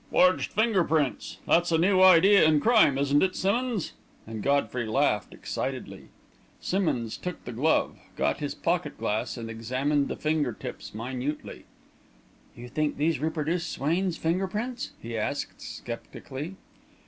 "Forged 0.09 0.51
finger 0.53 0.83
prints! 0.83 1.37
That's 1.45 1.71
a 1.71 1.77
new 1.77 2.01
idea 2.01 2.43
in 2.43 2.59
crime, 2.59 2.97
isn't 2.97 3.21
it, 3.21 3.35
Simmonds?" 3.35 3.93
and 4.25 4.41
Godfrey 4.41 4.87
laughed 4.87 5.31
excitedly. 5.31 6.05
Simmonds 6.59 7.17
took 7.17 7.45
the 7.45 7.51
glove, 7.51 7.99
got 8.15 8.37
out 8.37 8.39
his 8.39 8.55
pocket 8.55 8.97
glass, 8.97 9.37
and 9.37 9.47
examined 9.47 10.07
the 10.07 10.15
finger 10.15 10.53
tips 10.53 10.95
minutely. 10.95 11.65
"You 12.55 12.67
think 12.67 12.97
these 12.97 13.19
reproduce 13.19 13.67
Swain's 13.67 14.17
finger 14.17 14.47
prints?" 14.47 14.93
he 14.99 15.15
asked, 15.15 15.61
sceptically. 15.61 16.55